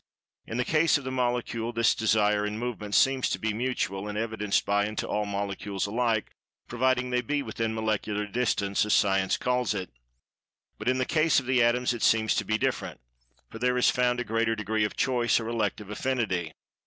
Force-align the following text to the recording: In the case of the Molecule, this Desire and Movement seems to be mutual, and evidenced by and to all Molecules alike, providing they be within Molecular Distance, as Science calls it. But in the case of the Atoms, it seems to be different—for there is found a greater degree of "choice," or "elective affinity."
In 0.47 0.57
the 0.57 0.65
case 0.65 0.97
of 0.97 1.03
the 1.03 1.11
Molecule, 1.11 1.71
this 1.71 1.93
Desire 1.93 2.43
and 2.43 2.57
Movement 2.57 2.95
seems 2.95 3.29
to 3.29 3.37
be 3.37 3.53
mutual, 3.53 4.07
and 4.07 4.17
evidenced 4.17 4.65
by 4.65 4.85
and 4.85 4.97
to 4.97 5.07
all 5.07 5.27
Molecules 5.27 5.85
alike, 5.85 6.31
providing 6.67 7.11
they 7.11 7.21
be 7.21 7.43
within 7.43 7.75
Molecular 7.75 8.25
Distance, 8.25 8.83
as 8.83 8.95
Science 8.95 9.37
calls 9.37 9.75
it. 9.75 9.91
But 10.79 10.89
in 10.89 10.97
the 10.97 11.05
case 11.05 11.39
of 11.39 11.45
the 11.45 11.61
Atoms, 11.63 11.93
it 11.93 12.01
seems 12.01 12.33
to 12.37 12.43
be 12.43 12.57
different—for 12.57 13.59
there 13.59 13.77
is 13.77 13.91
found 13.91 14.19
a 14.19 14.23
greater 14.23 14.55
degree 14.55 14.85
of 14.85 14.95
"choice," 14.95 15.39
or 15.39 15.47
"elective 15.47 15.91
affinity." 15.91 16.51